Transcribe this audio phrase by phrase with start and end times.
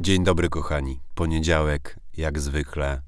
[0.00, 1.00] Dzień dobry, kochani.
[1.14, 3.02] Poniedziałek, jak zwykle.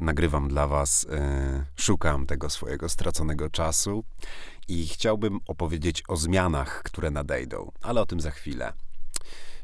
[0.00, 4.04] Nagrywam dla Was, e, szukam tego swojego straconego czasu
[4.68, 8.72] i chciałbym opowiedzieć o zmianach, które nadejdą, ale o tym za chwilę.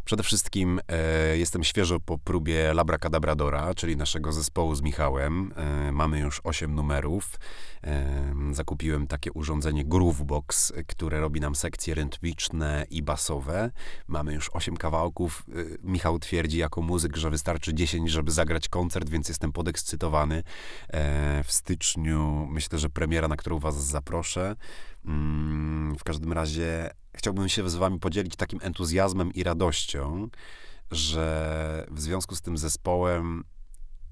[0.08, 5.52] Przede wszystkim e, jestem świeżo po próbie Labracadabradora, czyli naszego zespołu z Michałem.
[5.56, 7.40] E, mamy już 8 numerów.
[7.84, 13.70] E, zakupiłem takie urządzenie Groovebox, które robi nam sekcje rytmiczne i basowe.
[14.06, 15.44] Mamy już 8 kawałków.
[15.48, 15.52] E,
[15.82, 20.42] Michał twierdzi jako muzyk, że wystarczy 10, żeby zagrać koncert, więc jestem podekscytowany.
[20.88, 24.56] E, w styczniu myślę, że premiera, na którą Was zaproszę.
[25.04, 30.28] Mm, w każdym razie chciałbym się z wami podzielić takim entuzjazmem i radością,
[30.90, 33.44] że w związku z tym zespołem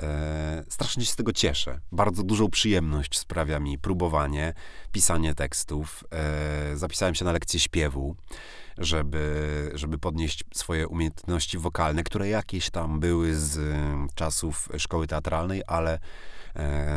[0.02, 1.80] e, strasznie się z tego cieszę.
[1.92, 4.55] Bardzo dużą przyjemność sprawia mi próbowanie,
[4.92, 6.05] pisanie tekstów.
[6.10, 8.16] E, zapisałem się na lekcję śpiewu,
[8.79, 13.59] żeby, żeby podnieść swoje umiejętności wokalne, które jakieś tam były z
[14.15, 15.98] czasów szkoły teatralnej, ale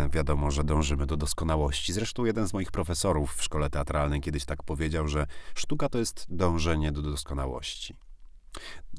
[0.09, 1.93] wiadomo, że dążymy do doskonałości.
[1.93, 6.25] Zresztą jeden z moich profesorów w szkole teatralnej kiedyś tak powiedział, że sztuka to jest
[6.29, 7.95] dążenie do doskonałości.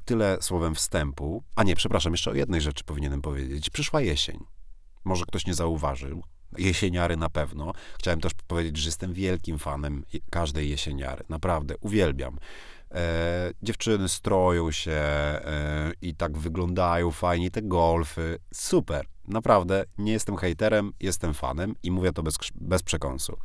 [0.05, 1.43] Tyle słowem wstępu.
[1.57, 3.71] A nie, przepraszam, jeszcze o jednej rzeczy powinienem powiedzieć.
[3.71, 4.45] Przyszła jesień.
[5.05, 6.23] Może ktoś nie zauważył.
[6.59, 7.73] Jesieniary na pewno.
[7.99, 11.25] Chciałem też powiedzieć, że jestem wielkim fanem każdej jesieniary.
[11.29, 12.39] Naprawdę, uwielbiam.
[12.95, 18.39] E, dziewczyny stroją się e, i tak wyglądają fajnie, te golfy.
[18.55, 23.37] Super, naprawdę, nie jestem hejterem, jestem fanem i mówię to bez, bez przekąsu.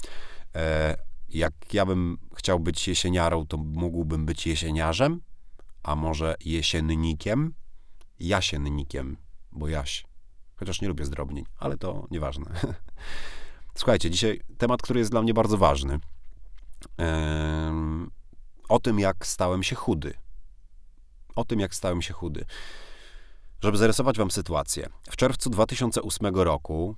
[0.56, 0.98] E,
[1.30, 5.22] jak ja bym chciał być jesieniarą, to mógłbym być jesieniarzem,
[5.84, 7.54] a może jesiennikiem,
[8.20, 9.18] jasiennikiem,
[9.52, 10.06] bo jaś.
[10.56, 12.46] Chociaż nie lubię zdrobnień, ale to nieważne.
[13.76, 16.00] Słuchajcie, dzisiaj temat, który jest dla mnie bardzo ważny
[18.70, 20.14] o tym, jak stałem się chudy.
[21.36, 22.46] O tym, jak stałem się chudy.
[23.64, 24.90] Żeby zarysować wam sytuację.
[25.10, 26.96] W czerwcu 2008 roku,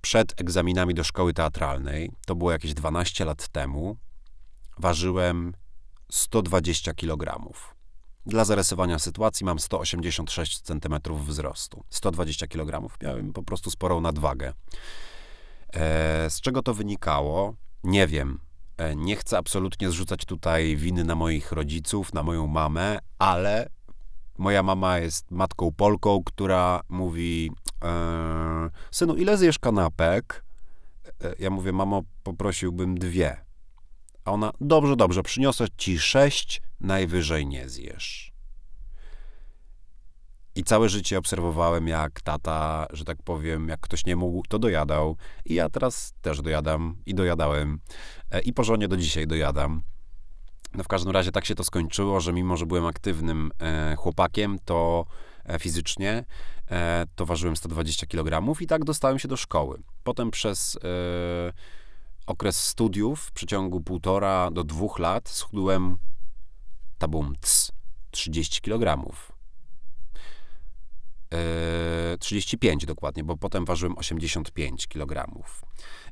[0.00, 3.96] przed egzaminami do szkoły teatralnej, to było jakieś 12 lat temu,
[4.78, 5.54] ważyłem
[6.10, 7.52] 120 kg.
[8.26, 11.84] Dla zarysowania sytuacji mam 186 cm wzrostu.
[11.90, 12.88] 120 kg.
[13.02, 14.52] Miałem po prostu sporą nadwagę.
[15.74, 17.54] E, z czego to wynikało?
[17.84, 18.40] Nie wiem.
[18.78, 23.68] E, nie chcę absolutnie zrzucać tutaj winy na moich rodziców, na moją mamę, ale
[24.38, 27.50] moja mama jest matką Polką, która mówi:
[27.84, 30.44] e, Synu, ile zjesz kanapek?
[31.24, 33.36] E, ja mówię: Mamo, poprosiłbym dwie.
[34.24, 38.35] A ona: Dobrze, dobrze, przyniosę ci sześć, najwyżej nie zjesz.
[40.56, 45.16] I całe życie obserwowałem, jak tata, że tak powiem, jak ktoś nie mógł, to dojadał.
[45.44, 47.80] I ja teraz też dojadam i dojadałem.
[48.30, 49.82] E, I porządnie do dzisiaj dojadam.
[50.74, 54.58] No w każdym razie tak się to skończyło, że mimo, że byłem aktywnym e, chłopakiem,
[54.64, 55.06] to
[55.44, 56.24] e, fizycznie,
[57.14, 59.82] to ważyłem 120 kg i tak dostałem się do szkoły.
[60.04, 60.78] Potem przez
[62.26, 65.96] okres studiów w przeciągu półtora do dwóch lat schudłem
[66.98, 67.32] tabum
[68.10, 69.06] 30 kg
[72.18, 75.26] 35 dokładnie, bo potem ważyłem 85 kg.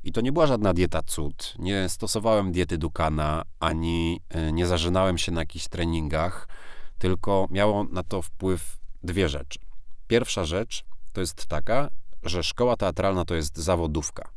[0.03, 1.53] I to nie była żadna dieta cud.
[1.59, 6.47] Nie stosowałem diety Dukana, ani e, nie zażynałem się na jakichś treningach,
[6.97, 9.59] tylko miało na to wpływ dwie rzeczy.
[10.07, 10.83] Pierwsza rzecz
[11.13, 11.89] to jest taka,
[12.23, 14.29] że szkoła teatralna to jest zawodówka.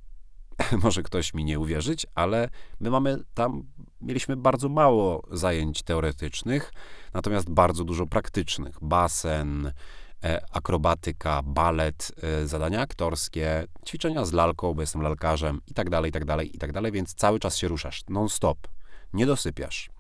[0.83, 2.49] Może ktoś mi nie uwierzyć, ale
[2.81, 3.62] my mamy tam,
[4.00, 6.72] mieliśmy bardzo mało zajęć teoretycznych,
[7.15, 8.77] natomiast bardzo dużo praktycznych.
[8.83, 9.72] Basen,
[10.53, 16.12] akrobatyka, balet, e, zadania aktorskie, ćwiczenia z lalką, bo jestem lalkarzem i tak dalej, i
[16.12, 18.69] tak dalej, i tak dalej, więc cały czas się ruszasz, non-stop,
[19.12, 19.91] nie dosypiasz.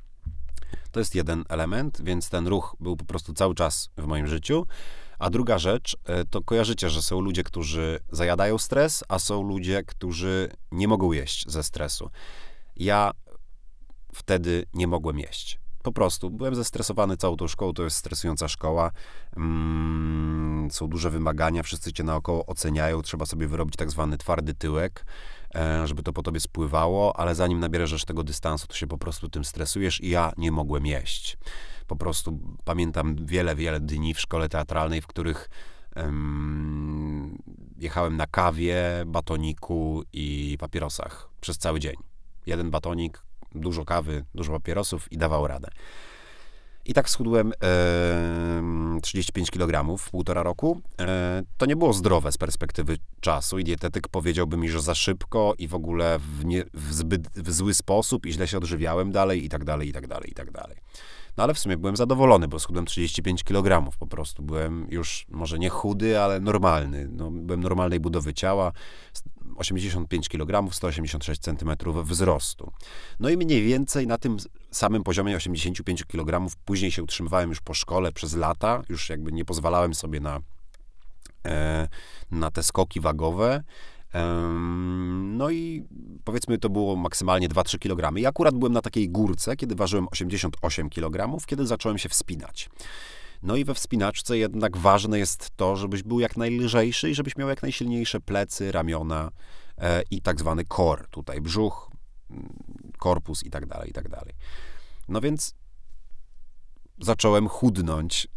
[0.92, 4.66] To jest jeden element, więc ten ruch był po prostu cały czas w moim życiu.
[5.18, 9.82] A druga rzecz, e, to kojarzycie, że są ludzie, którzy zajadają stres, a są ludzie,
[9.82, 12.10] którzy nie mogą jeść ze stresu.
[12.76, 13.10] Ja
[14.14, 15.58] wtedy nie mogłem jeść.
[15.88, 18.90] Po prostu byłem zestresowany całą tą szkołą, to jest stresująca szkoła.
[19.36, 25.04] Mm, są duże wymagania, wszyscy cię naokoło oceniają, trzeba sobie wyrobić tak zwany twardy tyłek,
[25.54, 29.28] e, żeby to po tobie spływało, ale zanim nabierzesz tego dystansu, to się po prostu
[29.28, 31.38] tym stresujesz i ja nie mogłem jeść.
[31.86, 35.50] Po prostu pamiętam wiele, wiele dni w szkole teatralnej, w których
[35.96, 37.38] um,
[37.78, 41.96] jechałem na kawie, batoniku i papierosach przez cały dzień.
[42.46, 45.68] Jeden batonik, dużo kawy, dużo papierosów i dawał radę.
[46.84, 50.80] I tak schudłem e, 35 kg w półtora roku.
[51.00, 55.54] E, to nie było zdrowe z perspektywy czasu i dietetyk powiedziałby mi, że za szybko
[55.58, 59.44] i w ogóle w, nie, w zbyt w zły sposób i źle się odżywiałem dalej
[59.44, 60.76] i tak dalej, i tak dalej, i tak dalej.
[61.38, 64.42] No ale w sumie byłem zadowolony, bo schudłem 35 kg po prostu.
[64.42, 67.08] Byłem już może nie chudy, ale normalny.
[67.10, 68.72] No, byłem normalnej budowy ciała.
[69.56, 71.70] 85 kg, 186 cm
[72.04, 72.72] wzrostu.
[73.20, 74.36] No i mniej więcej na tym
[74.70, 78.82] samym poziomie 85 kg później się utrzymywałem już po szkole przez lata.
[78.88, 80.40] Już jakby nie pozwalałem sobie na,
[81.46, 81.88] e,
[82.30, 83.62] na te skoki wagowe.
[85.38, 85.84] No i
[86.24, 88.18] powiedzmy, to było maksymalnie 2-3 kg.
[88.18, 92.70] I akurat byłem na takiej górce, kiedy ważyłem 88 kg, kiedy zacząłem się wspinać.
[93.42, 97.48] No i we wspinaczce jednak ważne jest to, żebyś był jak najlżejszy i żebyś miał
[97.48, 99.30] jak najsilniejsze plecy, ramiona
[99.78, 101.90] e, i tak zwany core, tutaj brzuch,
[102.30, 102.52] mm,
[102.98, 104.34] korpus i tak dalej, i tak dalej.
[105.08, 105.54] No więc
[107.00, 108.24] zacząłem chudnąć.
[108.24, 108.28] E,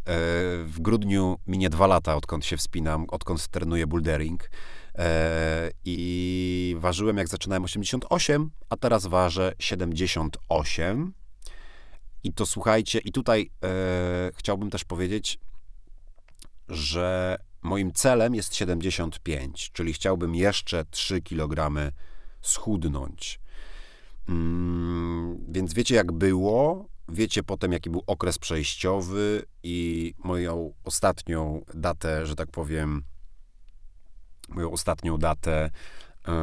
[0.63, 4.50] w grudniu minie dwa lata, odkąd się wspinam, odkąd trenuję bouldering.
[4.95, 11.13] E, I ważyłem, jak zaczynałem 88, a teraz ważę 78.
[12.23, 15.39] I to słuchajcie, i tutaj e, chciałbym też powiedzieć,
[16.69, 21.71] że moim celem jest 75, czyli chciałbym jeszcze 3 kg
[22.41, 23.39] schudnąć.
[24.29, 26.85] Mm, więc wiecie, jak było.
[27.09, 33.03] Wiecie potem, jaki był okres przejściowy i moją ostatnią datę, że tak powiem,
[34.51, 35.69] moją ostatnią datę.
[36.27, 36.33] Yy,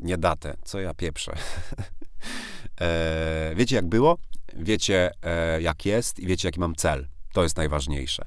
[0.00, 1.32] nie datę, co ja pieprzę.
[2.80, 4.18] e, wiecie, jak było,
[4.56, 7.08] wiecie, e, jak jest i wiecie, jaki mam cel.
[7.32, 8.24] To jest najważniejsze.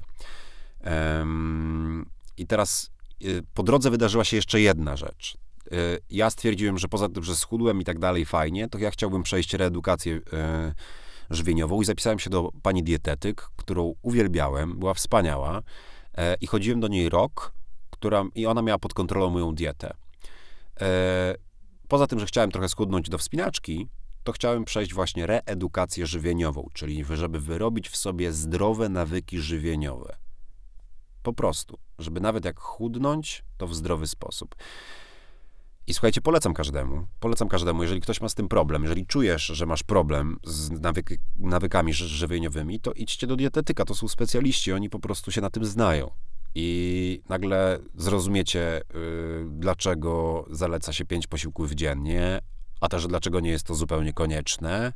[2.36, 2.90] I teraz
[3.54, 5.38] po drodze wydarzyła się jeszcze jedna rzecz.
[6.10, 9.54] Ja stwierdziłem, że poza tym, że schudłem i tak dalej, fajnie, to ja chciałbym przejść
[9.54, 10.20] reedukację
[11.30, 15.62] żywieniową i zapisałem się do pani dietetyk, którą uwielbiałem, była wspaniała.
[16.18, 17.52] E, I chodziłem do niej rok,
[17.90, 19.94] która, i ona miała pod kontrolą moją dietę.
[20.80, 21.34] E,
[21.88, 23.88] poza tym, że chciałem trochę schudnąć do wspinaczki,
[24.24, 30.16] to chciałem przejść właśnie reedukację żywieniową, czyli żeby wyrobić w sobie zdrowe nawyki żywieniowe.
[31.22, 34.54] Po prostu, żeby nawet jak chudnąć, to w zdrowy sposób.
[35.88, 37.06] I słuchajcie, polecam każdemu.
[37.20, 41.10] Polecam każdemu, jeżeli ktoś ma z tym problem, jeżeli czujesz, że masz problem z nawyk,
[41.36, 43.84] nawykami żywieniowymi, to idźcie do dietetyka.
[43.84, 46.10] To są specjaliści, oni po prostu się na tym znają.
[46.54, 52.40] I nagle zrozumiecie, yy, dlaczego zaleca się pięć posiłków dziennie,
[52.80, 54.92] a też dlaczego nie jest to zupełnie konieczne,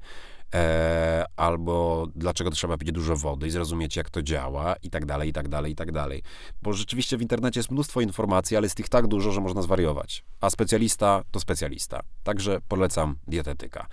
[0.54, 5.28] e, albo dlaczego trzeba pić dużo wody i zrozumieć, jak to działa, i tak dalej,
[5.28, 6.22] i tak dalej, i tak dalej.
[6.62, 10.25] Bo rzeczywiście w internecie jest mnóstwo informacji, ale jest ich tak dużo, że można zwariować.
[10.40, 12.00] A specjalista to specjalista.
[12.22, 13.87] Także polecam dietetyka.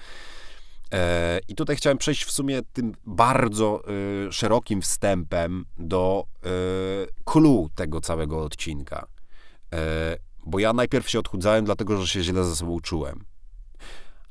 [0.94, 3.82] E, I tutaj chciałem przejść w sumie tym bardzo
[4.28, 6.26] y, szerokim wstępem do
[7.06, 9.08] y, clue tego całego odcinka.
[9.74, 13.26] E, bo ja najpierw się odchudzałem, dlatego że się źle ze sobą czułem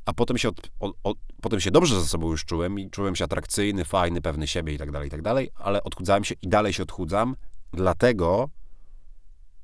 [0.09, 3.17] a potem się, od, od, od, potem się dobrze ze sobą już czułem i czułem
[3.17, 6.49] się atrakcyjny, fajny, pewny siebie i tak dalej, i tak dalej, ale odchudzałem się i
[6.49, 7.37] dalej się odchudzam,
[7.73, 8.49] dlatego,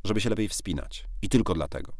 [0.04, 1.06] żeby się lepiej wspinać.
[1.22, 1.92] I tylko dlatego.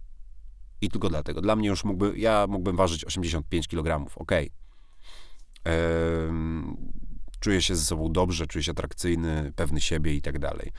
[0.80, 1.40] I tylko dlatego.
[1.40, 4.32] Dla mnie już mógłby, ja mógłbym ważyć 85 kg, ok.
[7.40, 10.72] czuję się ze sobą dobrze, czuję się atrakcyjny, pewny siebie i tak dalej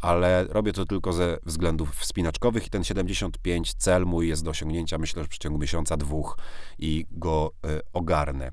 [0.00, 4.98] ale robię to tylko ze względów wspinaczkowych i ten 75 cel mój jest do osiągnięcia,
[4.98, 6.38] myślę, że w przeciągu miesiąca, dwóch
[6.78, 8.50] i go y, ogarnę.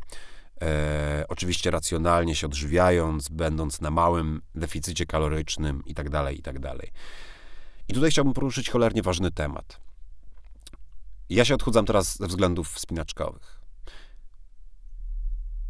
[0.62, 6.60] E, oczywiście racjonalnie się odżywiając, będąc na małym deficycie kalorycznym i tak dalej, i tak
[6.60, 6.92] dalej.
[7.88, 9.80] I tutaj chciałbym poruszyć cholernie ważny temat.
[11.30, 13.62] Ja się odchudzam teraz ze względów wspinaczkowych.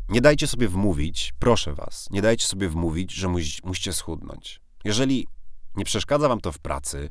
[0.09, 3.27] Nie dajcie sobie wmówić, proszę was, nie dajcie sobie wmówić, że
[3.63, 4.61] musicie schudnąć.
[4.83, 5.27] Jeżeli
[5.77, 7.09] nie przeszkadza wam to w pracy,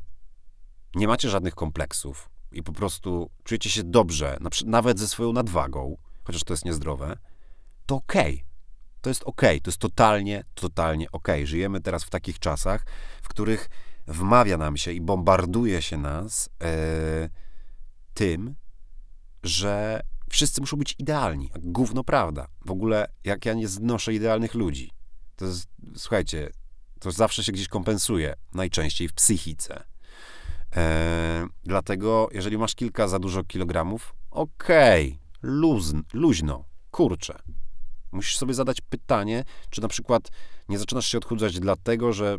[0.94, 6.44] nie macie żadnych kompleksów i po prostu czujecie się dobrze, nawet ze swoją nadwagą, chociaż
[6.44, 7.18] to jest niezdrowe,
[7.86, 8.34] to okej.
[8.34, 8.54] Okay.
[9.00, 9.60] To jest okej, okay.
[9.60, 11.34] to jest totalnie, totalnie okej.
[11.34, 11.46] Okay.
[11.46, 12.86] Żyjemy teraz w takich czasach,
[13.22, 13.68] w których
[14.06, 17.28] wmawia nam się i bombarduje się nas e,
[18.14, 18.54] tym,
[19.42, 21.50] że wszyscy muszą być idealni.
[21.58, 22.46] Gówno prawda.
[22.66, 24.90] W ogóle, jak ja nie znoszę idealnych ludzi.
[25.36, 26.50] To jest, słuchajcie,
[27.04, 29.84] to zawsze się gdzieś kompensuje, najczęściej w psychice.
[30.76, 37.38] E, dlatego, jeżeli masz kilka za dużo kilogramów, okej, okay, luźno, kurczę.
[38.12, 40.28] Musisz sobie zadać pytanie, czy na przykład
[40.68, 42.38] nie zaczynasz się odchudzać dlatego, że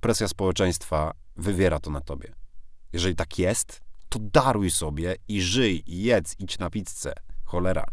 [0.00, 2.34] presja społeczeństwa wywiera to na tobie.
[2.92, 7.12] Jeżeli tak jest, to daruj sobie i żyj, i jedz, idź na pizzę.
[7.44, 7.84] Cholera.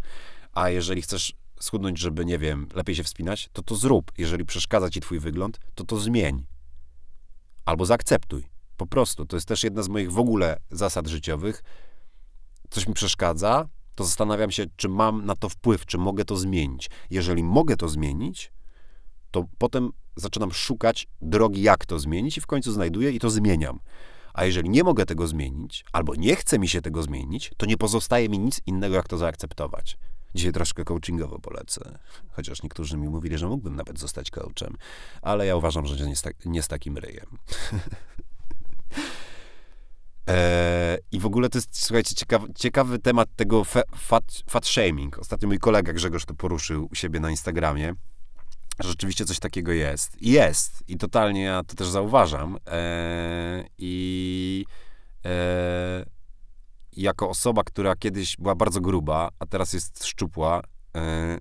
[0.53, 4.11] A jeżeli chcesz schudnąć, żeby, nie wiem, lepiej się wspinać, to to zrób.
[4.17, 6.45] Jeżeli przeszkadza ci twój wygląd, to to zmień.
[7.65, 8.49] Albo zaakceptuj.
[8.77, 9.25] Po prostu.
[9.25, 11.63] To jest też jedna z moich w ogóle zasad życiowych.
[12.69, 16.89] Coś mi przeszkadza, to zastanawiam się, czy mam na to wpływ, czy mogę to zmienić.
[17.09, 18.51] Jeżeli mogę to zmienić,
[19.31, 23.79] to potem zaczynam szukać drogi, jak to zmienić, i w końcu znajduję i to zmieniam.
[24.33, 27.77] A jeżeli nie mogę tego zmienić, albo nie chce mi się tego zmienić, to nie
[27.77, 29.97] pozostaje mi nic innego, jak to zaakceptować.
[30.39, 31.99] Dzisiaj troszkę coachingowo polecę,
[32.31, 34.77] chociaż niektórzy mi mówili, że mógłbym nawet zostać coachem,
[35.21, 37.37] ale ja uważam, że nie z, tak, nie z takim ryjem.
[40.27, 43.63] Eee, I w ogóle to jest, słuchajcie, ciekawy, ciekawy temat tego
[43.95, 45.19] fat, fat shaming.
[45.19, 47.93] Ostatnio mój kolega Grzegorz to poruszył u siebie na Instagramie.
[48.79, 50.21] że Rzeczywiście coś takiego jest.
[50.21, 50.83] I Jest.
[50.87, 52.57] I totalnie ja to też zauważam.
[52.65, 53.93] Eee, I
[57.01, 60.61] jako osoba, która kiedyś była bardzo gruba, a teraz jest szczupła,
[60.93, 61.37] eee,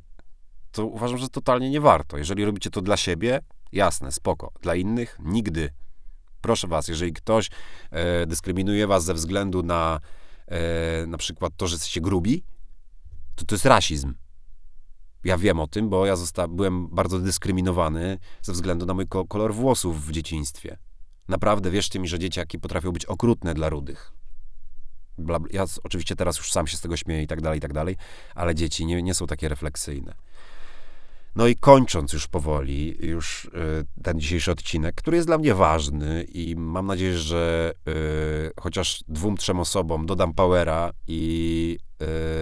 [0.72, 2.18] to uważam, że totalnie nie warto.
[2.18, 3.40] Jeżeli robicie to dla siebie,
[3.72, 4.52] jasne, spoko.
[4.62, 5.70] Dla innych, nigdy.
[6.40, 7.50] Proszę was, jeżeli ktoś
[7.90, 10.00] e, dyskryminuje was ze względu na
[10.46, 12.44] e, na przykład to, że jesteście grubi,
[13.34, 14.14] to to jest rasizm.
[15.24, 19.24] Ja wiem o tym, bo ja zosta- byłem bardzo dyskryminowany ze względu na mój ko-
[19.24, 20.78] kolor włosów w dzieciństwie.
[21.28, 24.12] Naprawdę, wierzcie mi, że dzieciaki potrafią być okrutne dla rudych.
[25.18, 25.48] Bla, bla.
[25.52, 27.96] Ja oczywiście teraz już sam się z tego śmieję i tak dalej, i tak dalej,
[28.34, 30.14] ale dzieci nie, nie są takie refleksyjne.
[31.36, 33.50] No i kończąc już powoli, już y,
[34.02, 39.36] ten dzisiejszy odcinek, który jest dla mnie ważny i mam nadzieję, że y, chociaż dwóm,
[39.36, 41.78] trzem osobom dodam powera i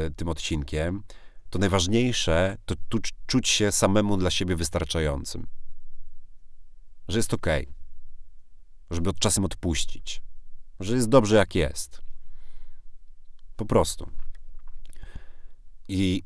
[0.07, 1.03] y, tym odcinkiem,
[1.51, 5.47] to najważniejsze to tu, czuć się samemu dla siebie wystarczającym.
[7.09, 7.69] Że jest okej.
[8.91, 10.23] Żeby od czasem odpuścić.
[10.81, 12.06] Że jest dobrze jak jest.
[13.57, 14.11] Po prostu.
[15.89, 16.23] I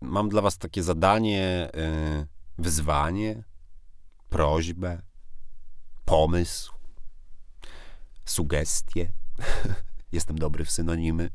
[0.00, 2.26] mam dla Was takie zadanie, y,
[2.58, 3.44] wyzwanie,
[4.28, 5.02] prośbę,
[6.04, 6.72] pomysł,
[8.24, 9.12] sugestie.
[10.12, 11.30] Jestem dobry w synonimy.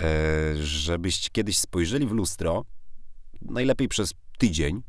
[0.00, 2.64] E, żebyście kiedyś spojrzeli w lustro,
[3.42, 4.82] najlepiej przez tydzień,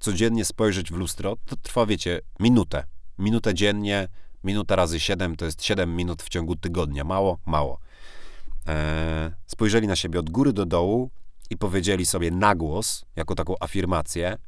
[0.00, 2.84] codziennie spojrzeć w lustro, to trwa, wiecie, minutę.
[3.18, 4.08] Minutę dziennie,
[4.44, 7.04] minuta razy 7 to jest 7 minut w ciągu tygodnia.
[7.04, 7.38] Mało?
[7.46, 7.78] Mało.
[8.68, 11.10] E, spojrzeli na siebie od góry do dołu
[11.50, 14.38] i powiedzieli sobie na głos, jako taką afirmację,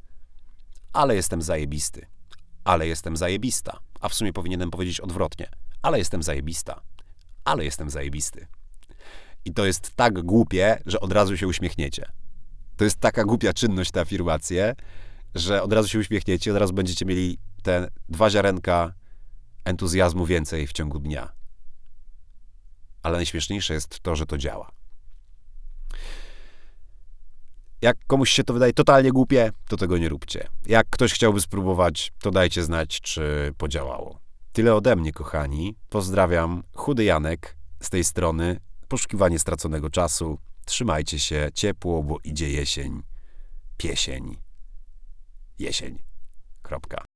[0.93, 2.05] ale jestem zajebisty,
[2.63, 3.79] ale jestem zajebista.
[3.99, 5.49] A w sumie powinienem powiedzieć odwrotnie,
[5.81, 6.81] ale jestem zajebista,
[7.45, 8.47] ale jestem zajebisty.
[9.45, 12.05] I to jest tak głupie, że od razu się uśmiechniecie.
[12.77, 14.75] To jest taka głupia czynność, te afirmacje,
[15.35, 18.93] że od razu się uśmiechniecie, od razu będziecie mieli te dwa ziarenka
[19.65, 21.44] entuzjazmu więcej w ciągu dnia.
[23.05, 24.71] Ale najśmieszniejsze jest to, że to działa.
[27.81, 30.47] Jak komuś się to wydaje totalnie głupie, to tego nie róbcie.
[30.65, 34.19] Jak ktoś chciałby spróbować, to dajcie znać, czy podziałało.
[34.53, 35.75] Tyle ode mnie, kochani.
[35.89, 36.63] Pozdrawiam.
[36.73, 38.59] Chudy Janek z tej strony.
[38.87, 40.39] Poszukiwanie straconego czasu.
[40.65, 43.03] Trzymajcie się ciepło, bo idzie jesień.
[43.77, 44.37] Piesień.
[45.59, 45.99] Jesień.
[46.61, 47.14] Kropka.